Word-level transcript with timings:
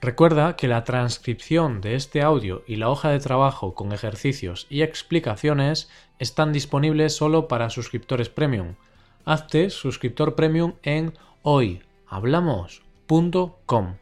Recuerda 0.00 0.54
que 0.54 0.68
la 0.68 0.84
transcripción 0.84 1.80
de 1.80 1.96
este 1.96 2.22
audio 2.22 2.62
y 2.68 2.76
la 2.76 2.88
hoja 2.88 3.10
de 3.10 3.18
trabajo 3.18 3.74
con 3.74 3.92
ejercicios 3.92 4.68
y 4.70 4.82
explicaciones 4.82 5.90
están 6.20 6.52
disponibles 6.52 7.16
solo 7.16 7.48
para 7.48 7.68
suscriptores 7.68 8.28
premium. 8.28 8.76
Hazte 9.24 9.70
suscriptor 9.70 10.36
premium 10.36 10.74
en 10.84 11.14
hoyhablamos.com. 11.42 13.96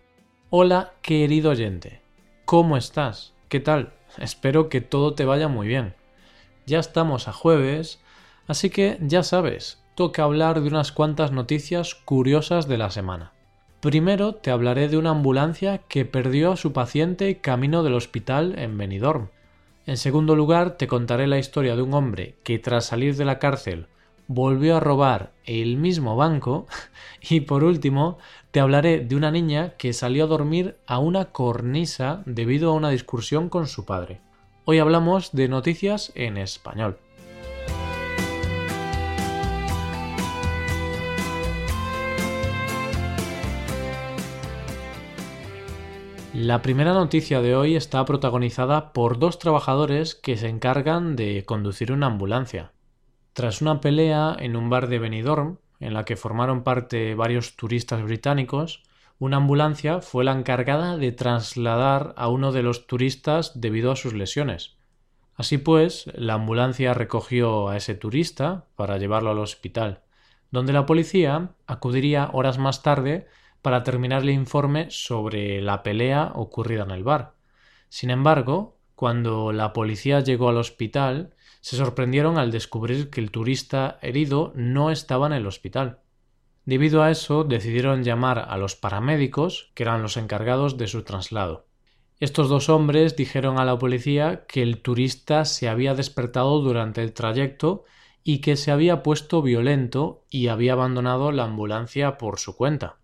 Hola 0.51 0.93
querido 1.01 1.53
oyente, 1.53 2.03
¿cómo 2.45 2.77
estás? 2.77 3.33
¿Qué 3.49 3.61
tal? 3.61 3.95
Espero 4.19 4.69
que 4.69 4.83
todo 4.83 5.15
te 5.15 5.25
vaya 5.25 5.49
muy 5.49 5.67
bien. 5.67 5.95
Ya 6.67 6.79
estamos 6.79 7.27
a 7.27 7.33
jueves, 7.33 8.03
así 8.47 8.69
que 8.69 8.99
ya 9.01 9.23
sabes, 9.23 9.83
toca 9.95 10.25
hablar 10.25 10.61
de 10.61 10.69
unas 10.69 10.93
cuantas 10.93 11.33
noticias 11.33 11.95
curiosas 11.95 12.69
de 12.69 12.77
la 12.77 12.91
semana. 12.91 13.33
Primero 13.87 14.35
te 14.35 14.51
hablaré 14.51 14.89
de 14.89 14.97
una 14.97 15.11
ambulancia 15.11 15.79
que 15.87 16.05
perdió 16.05 16.51
a 16.51 16.57
su 16.57 16.73
paciente 16.73 17.39
camino 17.39 17.85
del 17.85 17.95
hospital 17.95 18.59
en 18.59 18.77
Benidorm. 18.77 19.29
En 19.87 19.97
segundo 19.97 20.35
lugar 20.35 20.77
te 20.77 20.89
contaré 20.89 21.29
la 21.29 21.39
historia 21.39 21.77
de 21.77 21.83
un 21.83 21.95
hombre 21.95 22.35
que 22.43 22.59
tras 22.59 22.87
salir 22.87 23.15
de 23.15 23.25
la 23.25 23.39
cárcel 23.39 23.87
volvió 24.27 24.77
a 24.77 24.81
robar 24.81 25.31
el 25.45 25.77
mismo 25.77 26.17
banco 26.17 26.67
y 27.31 27.43
por 27.43 27.63
último 27.63 28.19
te 28.51 28.59
hablaré 28.59 29.05
de 29.05 29.15
una 29.15 29.31
niña 29.31 29.75
que 29.79 29.93
salió 29.93 30.25
a 30.25 30.27
dormir 30.27 30.79
a 30.89 30.99
una 30.99 31.27
cornisa 31.27 32.25
debido 32.27 32.71
a 32.71 32.75
una 32.75 32.91
discusión 32.91 33.49
con 33.49 33.69
su 33.69 33.85
padre. 33.85 34.21
Hoy 34.65 34.81
hablamos 34.81 35.31
de 35.31 35.47
noticias 35.47 36.11
en 36.17 36.39
español. 36.39 36.99
La 46.39 46.61
primera 46.61 46.93
noticia 46.93 47.41
de 47.41 47.57
hoy 47.57 47.77
está 47.77 48.05
protagonizada 48.05 48.93
por 48.93 49.19
dos 49.19 49.39
trabajadores 49.39 50.15
que 50.15 50.37
se 50.37 50.51
encargan 50.51 51.17
de 51.17 51.45
conducir 51.47 51.93
una 51.93 52.09
ambulancia. 52.09 52.73
Tras 53.33 53.63
una 53.63 53.81
pelea 53.81 54.37
en 54.39 54.55
un 54.55 54.69
bar 54.69 54.89
de 54.89 54.99
Benidorm, 54.99 55.57
en 55.81 55.95
la 55.95 56.05
que 56.05 56.17
formaron 56.17 56.63
parte 56.63 57.15
varios 57.15 57.57
turistas 57.57 58.03
británicos, 58.03 58.83
una 59.19 59.39
ambulancia 59.39 60.03
fue 60.03 60.25
la 60.25 60.33
encargada 60.33 60.99
de 60.99 61.11
trasladar 61.11 62.13
a 62.19 62.29
uno 62.29 62.53
de 62.53 62.63
los 62.63 62.87
turistas 62.87 63.59
debido 63.59 63.91
a 63.91 63.97
sus 63.97 64.13
lesiones. 64.13 64.77
Así 65.37 65.57
pues, 65.57 66.05
la 66.15 66.35
ambulancia 66.35 66.93
recogió 66.93 67.71
a 67.71 67.79
ese 67.79 67.95
turista 67.95 68.67
para 68.77 68.99
llevarlo 68.99 69.31
al 69.31 69.39
hospital, 69.39 70.03
donde 70.51 70.75
la 70.75 70.85
policía 70.85 71.53
acudiría 71.67 72.29
horas 72.35 72.59
más 72.59 72.83
tarde 72.83 73.27
para 73.67 73.83
terminar 73.83 74.23
el 74.23 74.31
informe 74.31 74.87
sobre 74.91 75.61
la 75.61 75.83
pelea 75.83 76.31
ocurrida 76.37 76.85
en 76.85 76.93
el 76.93 77.03
bar. 77.03 77.35
Sin 77.89 78.11
embargo, 78.11 78.79
cuando 78.95 79.51
la 79.51 79.73
policía 79.73 80.21
llegó 80.21 80.51
al 80.51 80.59
hospital, 80.59 81.35
se 81.63 81.77
sorprendieron 81.77 82.39
al 82.39 82.53
descubrir 82.53 83.11
que 83.11 83.21
el 83.21 83.33
turista 83.33 83.99
herido 84.03 84.53
no 84.55 84.93
estaba 84.93 85.27
en 85.27 85.33
el 85.33 85.49
hospital. 85.49 85.99
Debido 86.65 87.03
a 87.03 87.11
eso, 87.11 87.43
decidieron 87.43 88.05
llamar 88.05 88.39
a 88.39 88.57
los 88.57 88.77
paramédicos, 88.77 89.73
que 89.75 89.83
eran 89.83 90.01
los 90.01 90.17
encargados 90.17 90.79
de 90.79 90.87
su 90.87 91.03
traslado. 91.03 91.67
Estos 92.21 92.49
dos 92.49 92.69
hombres 92.69 93.17
dijeron 93.17 93.59
a 93.59 93.65
la 93.65 93.81
policía 93.81 94.45
que 94.47 94.63
el 94.63 94.81
turista 94.81 95.45
se 95.45 95.69
había 95.69 95.97
despertado 95.97 96.61
durante 96.61 97.03
el 97.03 97.13
trayecto 97.13 97.83
y 98.23 98.39
que 98.43 98.55
se 98.55 98.71
había 98.71 99.03
puesto 99.03 99.43
violento 99.43 100.25
y 100.31 100.47
había 100.47 100.75
abandonado 100.75 101.33
la 101.33 101.43
ambulancia 101.43 102.17
por 102.17 102.39
su 102.39 102.57
cuenta. 102.57 103.01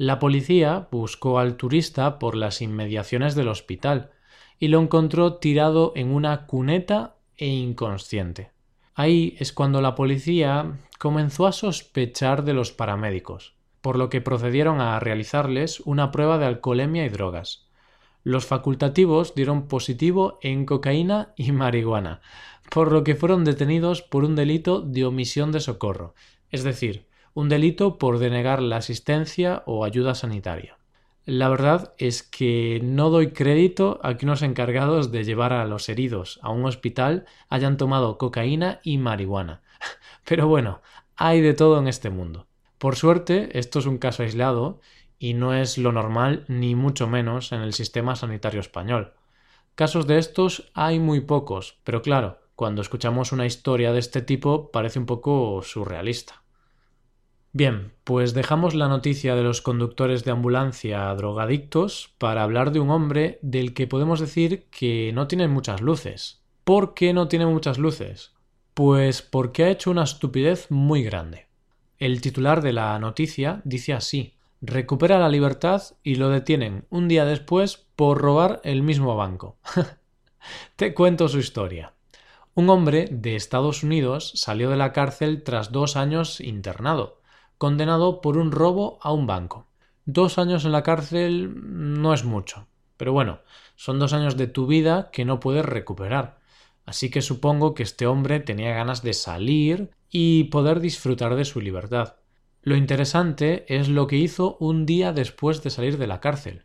La 0.00 0.20
policía 0.20 0.86
buscó 0.92 1.40
al 1.40 1.56
turista 1.56 2.20
por 2.20 2.36
las 2.36 2.62
inmediaciones 2.62 3.34
del 3.34 3.48
hospital 3.48 4.12
y 4.60 4.68
lo 4.68 4.80
encontró 4.80 5.38
tirado 5.38 5.92
en 5.96 6.12
una 6.12 6.46
cuneta 6.46 7.16
e 7.36 7.48
inconsciente. 7.48 8.52
Ahí 8.94 9.34
es 9.40 9.52
cuando 9.52 9.80
la 9.82 9.96
policía 9.96 10.78
comenzó 11.00 11.48
a 11.48 11.52
sospechar 11.52 12.44
de 12.44 12.54
los 12.54 12.70
paramédicos, 12.70 13.56
por 13.80 13.98
lo 13.98 14.08
que 14.08 14.20
procedieron 14.20 14.80
a 14.80 15.00
realizarles 15.00 15.80
una 15.80 16.12
prueba 16.12 16.38
de 16.38 16.46
alcoholemia 16.46 17.04
y 17.04 17.08
drogas. 17.08 17.66
Los 18.22 18.46
facultativos 18.46 19.34
dieron 19.34 19.66
positivo 19.66 20.38
en 20.42 20.64
cocaína 20.64 21.32
y 21.34 21.50
marihuana, 21.50 22.20
por 22.70 22.92
lo 22.92 23.02
que 23.02 23.16
fueron 23.16 23.44
detenidos 23.44 24.02
por 24.02 24.22
un 24.22 24.36
delito 24.36 24.80
de 24.80 25.04
omisión 25.04 25.50
de 25.50 25.58
socorro, 25.58 26.14
es 26.50 26.62
decir, 26.62 27.08
un 27.38 27.48
delito 27.48 27.98
por 27.98 28.18
denegar 28.18 28.60
la 28.60 28.78
asistencia 28.78 29.62
o 29.64 29.84
ayuda 29.84 30.16
sanitaria. 30.16 30.76
La 31.24 31.48
verdad 31.48 31.94
es 31.96 32.24
que 32.24 32.80
no 32.82 33.10
doy 33.10 33.30
crédito 33.30 34.00
a 34.02 34.16
que 34.16 34.26
unos 34.26 34.42
encargados 34.42 35.12
de 35.12 35.22
llevar 35.22 35.52
a 35.52 35.64
los 35.64 35.88
heridos 35.88 36.40
a 36.42 36.50
un 36.50 36.64
hospital 36.64 37.26
hayan 37.48 37.76
tomado 37.76 38.18
cocaína 38.18 38.80
y 38.82 38.98
marihuana. 38.98 39.62
Pero 40.24 40.48
bueno, 40.48 40.80
hay 41.14 41.40
de 41.40 41.54
todo 41.54 41.78
en 41.78 41.86
este 41.86 42.10
mundo. 42.10 42.48
Por 42.76 42.96
suerte, 42.96 43.56
esto 43.56 43.78
es 43.78 43.86
un 43.86 43.98
caso 43.98 44.24
aislado 44.24 44.80
y 45.16 45.34
no 45.34 45.54
es 45.54 45.78
lo 45.78 45.92
normal 45.92 46.44
ni 46.48 46.74
mucho 46.74 47.06
menos 47.06 47.52
en 47.52 47.60
el 47.60 47.72
sistema 47.72 48.16
sanitario 48.16 48.58
español. 48.58 49.12
Casos 49.76 50.08
de 50.08 50.18
estos 50.18 50.72
hay 50.74 50.98
muy 50.98 51.20
pocos, 51.20 51.78
pero 51.84 52.02
claro, 52.02 52.40
cuando 52.56 52.82
escuchamos 52.82 53.30
una 53.30 53.46
historia 53.46 53.92
de 53.92 54.00
este 54.00 54.22
tipo 54.22 54.72
parece 54.72 54.98
un 54.98 55.06
poco 55.06 55.62
surrealista. 55.62 56.42
Bien, 57.52 57.92
pues 58.04 58.34
dejamos 58.34 58.74
la 58.74 58.88
noticia 58.88 59.34
de 59.34 59.42
los 59.42 59.62
conductores 59.62 60.24
de 60.24 60.30
ambulancia 60.30 61.14
drogadictos 61.14 62.14
para 62.18 62.42
hablar 62.42 62.72
de 62.72 62.80
un 62.80 62.90
hombre 62.90 63.38
del 63.40 63.72
que 63.72 63.86
podemos 63.86 64.20
decir 64.20 64.66
que 64.70 65.12
no 65.14 65.28
tiene 65.28 65.48
muchas 65.48 65.80
luces. 65.80 66.42
¿Por 66.64 66.92
qué 66.92 67.14
no 67.14 67.26
tiene 67.28 67.46
muchas 67.46 67.78
luces? 67.78 68.34
Pues 68.74 69.22
porque 69.22 69.64
ha 69.64 69.70
hecho 69.70 69.90
una 69.90 70.04
estupidez 70.04 70.70
muy 70.70 71.02
grande. 71.02 71.48
El 71.98 72.20
titular 72.20 72.60
de 72.60 72.74
la 72.74 72.98
noticia 72.98 73.62
dice 73.64 73.94
así 73.94 74.34
recupera 74.60 75.18
la 75.18 75.28
libertad 75.28 75.82
y 76.02 76.16
lo 76.16 76.30
detienen 76.30 76.84
un 76.90 77.08
día 77.08 77.24
después 77.24 77.86
por 77.96 78.18
robar 78.18 78.60
el 78.64 78.82
mismo 78.82 79.16
banco. 79.16 79.56
Te 80.76 80.94
cuento 80.94 81.28
su 81.28 81.38
historia. 81.38 81.94
Un 82.54 82.70
hombre 82.70 83.08
de 83.10 83.36
Estados 83.36 83.82
Unidos 83.82 84.32
salió 84.34 84.68
de 84.68 84.76
la 84.76 84.92
cárcel 84.92 85.42
tras 85.44 85.70
dos 85.70 85.96
años 85.96 86.40
internado 86.40 87.18
condenado 87.58 88.20
por 88.20 88.38
un 88.38 88.52
robo 88.52 88.98
a 89.02 89.12
un 89.12 89.26
banco. 89.26 89.66
Dos 90.04 90.38
años 90.38 90.64
en 90.64 90.72
la 90.72 90.82
cárcel 90.82 91.52
no 91.54 92.14
es 92.14 92.24
mucho, 92.24 92.66
pero 92.96 93.12
bueno, 93.12 93.40
son 93.76 93.98
dos 93.98 94.12
años 94.12 94.36
de 94.36 94.46
tu 94.46 94.66
vida 94.66 95.10
que 95.12 95.24
no 95.24 95.40
puedes 95.40 95.64
recuperar. 95.64 96.38
Así 96.86 97.10
que 97.10 97.20
supongo 97.20 97.74
que 97.74 97.82
este 97.82 98.06
hombre 98.06 98.40
tenía 98.40 98.74
ganas 98.74 99.02
de 99.02 99.12
salir 99.12 99.90
y 100.10 100.44
poder 100.44 100.80
disfrutar 100.80 101.34
de 101.34 101.44
su 101.44 101.60
libertad. 101.60 102.16
Lo 102.62 102.76
interesante 102.76 103.66
es 103.68 103.88
lo 103.88 104.06
que 104.06 104.16
hizo 104.16 104.56
un 104.58 104.86
día 104.86 105.12
después 105.12 105.62
de 105.62 105.70
salir 105.70 105.98
de 105.98 106.06
la 106.06 106.20
cárcel. 106.20 106.64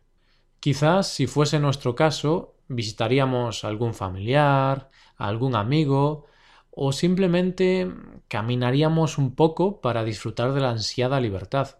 Quizás, 0.60 1.08
si 1.08 1.26
fuese 1.26 1.60
nuestro 1.60 1.94
caso, 1.94 2.56
visitaríamos 2.68 3.64
a 3.64 3.68
algún 3.68 3.92
familiar, 3.92 4.90
a 5.16 5.28
algún 5.28 5.54
amigo, 5.54 6.24
o 6.76 6.92
simplemente 6.92 7.90
caminaríamos 8.28 9.18
un 9.18 9.34
poco 9.34 9.80
para 9.80 10.04
disfrutar 10.04 10.52
de 10.52 10.60
la 10.60 10.70
ansiada 10.70 11.20
libertad. 11.20 11.78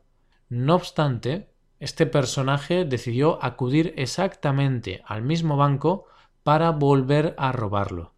No 0.49 0.77
obstante, 0.77 1.51
este 1.81 2.07
personaje 2.07 2.85
decidió 2.85 3.43
acudir 3.43 3.93
exactamente 3.97 5.03
al 5.07 5.23
mismo 5.23 5.57
banco 5.57 6.07
para 6.45 6.71
volver 6.71 7.35
a 7.39 7.51
robarlo. 7.51 8.15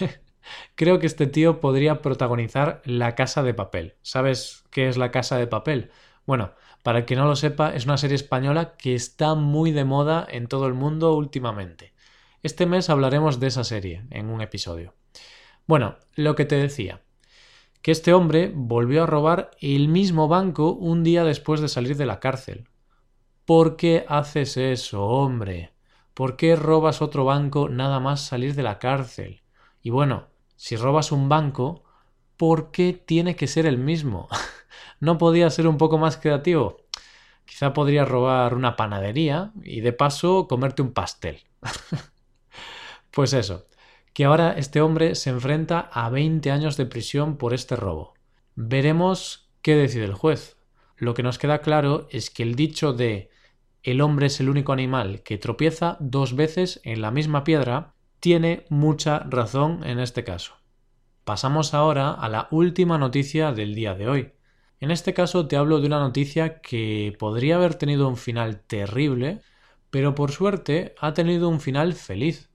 Creo 0.74 0.98
que 0.98 1.06
este 1.06 1.26
tío 1.26 1.60
podría 1.60 2.00
protagonizar 2.00 2.80
La 2.84 3.14
Casa 3.14 3.42
de 3.42 3.54
Papel. 3.54 3.96
¿Sabes 4.02 4.64
qué 4.70 4.88
es 4.88 4.96
La 4.96 5.10
Casa 5.10 5.36
de 5.36 5.46
Papel? 5.46 5.90
Bueno, 6.24 6.52
para 6.82 7.00
el 7.00 7.04
que 7.04 7.16
no 7.16 7.26
lo 7.26 7.36
sepa, 7.36 7.74
es 7.74 7.84
una 7.84 7.98
serie 7.98 8.16
española 8.16 8.76
que 8.78 8.94
está 8.94 9.34
muy 9.34 9.72
de 9.72 9.84
moda 9.84 10.26
en 10.28 10.46
todo 10.46 10.66
el 10.66 10.74
mundo 10.74 11.14
últimamente. 11.14 11.92
Este 12.42 12.64
mes 12.64 12.88
hablaremos 12.88 13.40
de 13.40 13.48
esa 13.48 13.64
serie 13.64 14.06
en 14.10 14.30
un 14.30 14.40
episodio. 14.40 14.94
Bueno, 15.66 15.96
lo 16.14 16.36
que 16.36 16.44
te 16.44 16.54
decía, 16.54 17.02
que 17.82 17.90
este 17.90 18.12
hombre 18.12 18.52
volvió 18.54 19.02
a 19.02 19.06
robar 19.06 19.50
el 19.60 19.88
mismo 19.88 20.28
banco 20.28 20.70
un 20.70 21.02
día 21.02 21.24
después 21.24 21.60
de 21.60 21.68
salir 21.68 21.96
de 21.96 22.06
la 22.06 22.20
cárcel. 22.20 22.68
¿Por 23.44 23.76
qué 23.76 24.04
haces 24.08 24.56
eso, 24.56 25.04
hombre? 25.04 25.72
¿Por 26.14 26.36
qué 26.36 26.54
robas 26.54 27.02
otro 27.02 27.24
banco 27.24 27.68
nada 27.68 27.98
más 27.98 28.20
salir 28.20 28.54
de 28.54 28.62
la 28.62 28.78
cárcel? 28.78 29.42
Y 29.82 29.90
bueno, 29.90 30.28
si 30.54 30.76
robas 30.76 31.10
un 31.10 31.28
banco, 31.28 31.82
¿por 32.36 32.70
qué 32.70 32.92
tiene 32.92 33.34
que 33.34 33.48
ser 33.48 33.66
el 33.66 33.78
mismo? 33.78 34.28
¿No 35.00 35.18
podía 35.18 35.50
ser 35.50 35.66
un 35.66 35.78
poco 35.78 35.98
más 35.98 36.16
creativo? 36.16 36.76
Quizá 37.44 37.72
podría 37.72 38.04
robar 38.04 38.54
una 38.54 38.76
panadería 38.76 39.50
y 39.64 39.80
de 39.80 39.92
paso 39.92 40.46
comerte 40.46 40.82
un 40.82 40.92
pastel. 40.92 41.40
pues 43.10 43.32
eso, 43.32 43.66
que 44.16 44.24
ahora 44.24 44.52
este 44.52 44.80
hombre 44.80 45.14
se 45.14 45.28
enfrenta 45.28 45.90
a 45.92 46.08
20 46.08 46.50
años 46.50 46.78
de 46.78 46.86
prisión 46.86 47.36
por 47.36 47.52
este 47.52 47.76
robo. 47.76 48.14
Veremos 48.54 49.50
qué 49.60 49.76
decide 49.76 50.06
el 50.06 50.14
juez. 50.14 50.56
Lo 50.96 51.12
que 51.12 51.22
nos 51.22 51.38
queda 51.38 51.60
claro 51.60 52.08
es 52.10 52.30
que 52.30 52.42
el 52.42 52.54
dicho 52.54 52.94
de 52.94 53.28
el 53.82 54.00
hombre 54.00 54.28
es 54.28 54.40
el 54.40 54.48
único 54.48 54.72
animal 54.72 55.22
que 55.22 55.36
tropieza 55.36 55.98
dos 56.00 56.34
veces 56.34 56.80
en 56.82 57.02
la 57.02 57.10
misma 57.10 57.44
piedra 57.44 57.92
tiene 58.18 58.64
mucha 58.70 59.18
razón 59.18 59.84
en 59.84 59.98
este 59.98 60.24
caso. 60.24 60.54
Pasamos 61.24 61.74
ahora 61.74 62.10
a 62.12 62.30
la 62.30 62.48
última 62.50 62.96
noticia 62.96 63.52
del 63.52 63.74
día 63.74 63.94
de 63.94 64.08
hoy. 64.08 64.32
En 64.80 64.92
este 64.92 65.12
caso 65.12 65.46
te 65.46 65.58
hablo 65.58 65.78
de 65.78 65.88
una 65.88 66.00
noticia 66.00 66.62
que 66.62 67.14
podría 67.18 67.56
haber 67.56 67.74
tenido 67.74 68.08
un 68.08 68.16
final 68.16 68.60
terrible, 68.60 69.42
pero 69.90 70.14
por 70.14 70.32
suerte 70.32 70.94
ha 70.98 71.12
tenido 71.12 71.50
un 71.50 71.60
final 71.60 71.92
feliz. 71.92 72.48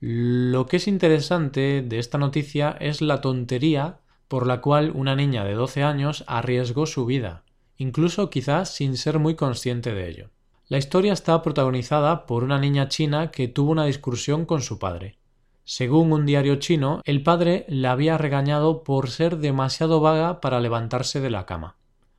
Lo 0.00 0.64
que 0.64 0.78
es 0.78 0.88
interesante 0.88 1.82
de 1.82 1.98
esta 1.98 2.16
noticia 2.16 2.74
es 2.80 3.02
la 3.02 3.20
tontería 3.20 4.00
por 4.28 4.46
la 4.46 4.62
cual 4.62 4.92
una 4.94 5.14
niña 5.14 5.44
de 5.44 5.52
12 5.52 5.82
años 5.82 6.24
arriesgó 6.26 6.86
su 6.86 7.04
vida, 7.04 7.44
incluso 7.76 8.30
quizás 8.30 8.74
sin 8.74 8.96
ser 8.96 9.18
muy 9.18 9.34
consciente 9.34 9.92
de 9.92 10.08
ello. 10.08 10.30
La 10.68 10.78
historia 10.78 11.12
está 11.12 11.42
protagonizada 11.42 12.24
por 12.24 12.44
una 12.44 12.58
niña 12.58 12.88
china 12.88 13.30
que 13.30 13.48
tuvo 13.48 13.72
una 13.72 13.84
discusión 13.84 14.46
con 14.46 14.62
su 14.62 14.78
padre. 14.78 15.18
Según 15.64 16.12
un 16.12 16.24
diario 16.24 16.56
chino, 16.56 17.02
el 17.04 17.22
padre 17.22 17.66
la 17.68 17.92
había 17.92 18.16
regañado 18.16 18.84
por 18.84 19.10
ser 19.10 19.36
demasiado 19.36 20.00
vaga 20.00 20.40
para 20.40 20.60
levantarse 20.60 21.20
de 21.20 21.28
la 21.28 21.44
cama. 21.44 21.76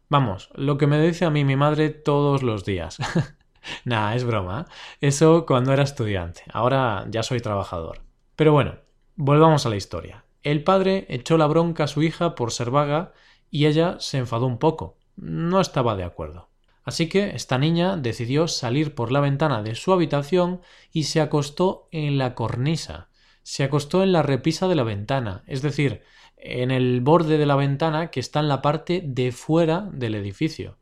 Vamos, 0.08 0.50
lo 0.54 0.78
que 0.78 0.86
me 0.86 1.02
dice 1.02 1.26
a 1.26 1.32
mí 1.32 1.44
mi 1.46 1.56
madre 1.56 1.90
todos 1.90 2.44
los 2.44 2.64
días. 2.64 2.98
Nah, 3.86 4.16
es 4.16 4.24
broma. 4.24 4.68
Eso 5.00 5.46
cuando 5.46 5.74
era 5.74 5.84
estudiante. 5.84 6.44
Ahora 6.52 7.06
ya 7.10 7.24
soy 7.24 7.40
trabajador. 7.40 8.02
Pero 8.36 8.54
bueno, 8.54 8.76
volvamos 9.16 9.66
a 9.66 9.70
la 9.70 9.76
historia. 9.76 10.26
El 10.44 10.64
padre 10.64 11.06
echó 11.10 11.38
la 11.38 11.48
bronca 11.48 11.84
a 11.86 11.88
su 11.88 12.02
hija 12.02 12.36
por 12.36 12.52
ser 12.52 12.72
vaga 12.72 13.14
y 13.50 13.66
ella 13.66 13.98
se 14.00 14.18
enfadó 14.18 14.48
un 14.48 14.58
poco. 14.58 14.98
No 15.16 15.62
estaba 15.62 15.96
de 15.96 16.04
acuerdo. 16.04 16.50
Así 16.84 17.10
que 17.10 17.36
esta 17.36 17.60
niña 17.60 17.96
decidió 17.98 18.48
salir 18.48 18.96
por 18.96 19.12
la 19.12 19.20
ventana 19.20 19.62
de 19.62 19.76
su 19.76 19.94
habitación 19.94 20.62
y 20.92 21.04
se 21.04 21.22
acostó 21.22 21.88
en 21.92 22.18
la 22.18 22.34
cornisa. 22.34 23.10
Se 23.44 23.64
acostó 23.64 24.02
en 24.02 24.12
la 24.12 24.24
repisa 24.24 24.68
de 24.68 24.76
la 24.76 24.84
ventana, 24.84 25.44
es 25.46 25.62
decir, 25.62 26.02
en 26.38 26.72
el 26.72 27.02
borde 27.02 27.38
de 27.38 27.46
la 27.46 27.56
ventana 27.56 28.10
que 28.10 28.20
está 28.20 28.40
en 28.40 28.48
la 28.48 28.64
parte 28.64 29.04
de 29.06 29.32
fuera 29.32 29.88
del 29.92 30.16
edificio 30.16 30.78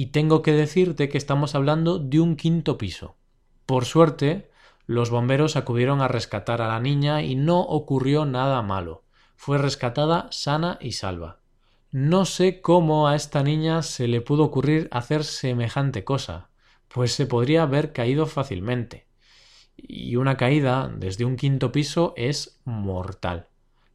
y 0.00 0.06
tengo 0.06 0.40
que 0.40 0.52
decirte 0.52 1.10
que 1.10 1.18
estamos 1.18 1.54
hablando 1.54 1.98
de 1.98 2.20
un 2.20 2.36
quinto 2.36 2.78
piso. 2.78 3.16
Por 3.66 3.84
suerte, 3.84 4.50
los 4.86 5.10
bomberos 5.10 5.56
acudieron 5.56 6.00
a 6.00 6.08
rescatar 6.08 6.62
a 6.62 6.68
la 6.68 6.80
niña 6.80 7.22
y 7.22 7.34
no 7.34 7.60
ocurrió 7.60 8.24
nada 8.24 8.62
malo. 8.62 9.04
Fue 9.36 9.58
rescatada 9.58 10.28
sana 10.30 10.78
y 10.80 10.92
salva. 10.92 11.40
No 11.90 12.24
sé 12.24 12.62
cómo 12.62 13.08
a 13.08 13.14
esta 13.14 13.42
niña 13.42 13.82
se 13.82 14.08
le 14.08 14.22
pudo 14.22 14.44
ocurrir 14.44 14.88
hacer 14.90 15.22
semejante 15.22 16.02
cosa, 16.02 16.48
pues 16.88 17.12
se 17.12 17.26
podría 17.26 17.64
haber 17.64 17.92
caído 17.92 18.24
fácilmente. 18.24 19.06
Y 19.76 20.16
una 20.16 20.38
caída 20.38 20.90
desde 20.96 21.26
un 21.26 21.36
quinto 21.36 21.72
piso 21.72 22.14
es 22.16 22.58
mortal. 22.64 23.48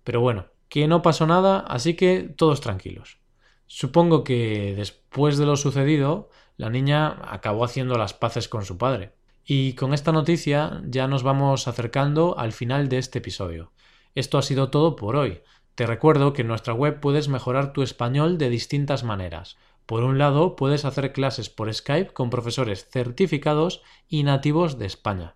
Pero 0.03 0.21
bueno, 0.21 0.45
que 0.69 0.87
no 0.87 1.01
pasó 1.01 1.25
nada, 1.25 1.61
así 1.61 1.95
que 1.95 2.31
todos 2.37 2.61
tranquilos. 2.61 3.24
Supongo 3.67 4.23
que 4.23 4.73
después 4.75 5.37
de 5.37 5.45
lo 5.45 5.57
sucedido, 5.57 6.29
la 6.57 6.69
niña 6.69 7.19
acabó 7.29 7.65
haciendo 7.65 7.97
las 7.97 8.13
paces 8.13 8.47
con 8.47 8.65
su 8.65 8.77
padre. 8.77 9.13
Y 9.43 9.73
con 9.73 9.93
esta 9.93 10.11
noticia 10.11 10.81
ya 10.85 11.07
nos 11.07 11.23
vamos 11.23 11.67
acercando 11.67 12.37
al 12.37 12.51
final 12.51 12.89
de 12.89 12.97
este 12.97 13.19
episodio. 13.19 13.71
Esto 14.15 14.37
ha 14.37 14.41
sido 14.41 14.69
todo 14.69 14.95
por 14.95 15.15
hoy. 15.15 15.41
Te 15.75 15.85
recuerdo 15.85 16.33
que 16.33 16.41
en 16.41 16.47
nuestra 16.47 16.73
web 16.73 16.99
puedes 16.99 17.27
mejorar 17.27 17.73
tu 17.73 17.83
español 17.83 18.37
de 18.37 18.49
distintas 18.49 19.03
maneras. 19.03 19.57
Por 19.85 20.03
un 20.03 20.17
lado, 20.17 20.55
puedes 20.55 20.85
hacer 20.85 21.13
clases 21.13 21.49
por 21.49 21.71
Skype 21.71 22.13
con 22.13 22.29
profesores 22.29 22.87
certificados 22.89 23.83
y 24.07 24.23
nativos 24.23 24.79
de 24.79 24.85
España. 24.85 25.35